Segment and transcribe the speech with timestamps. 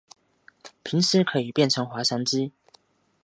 [0.81, 2.51] 平时可以变成滑翔机。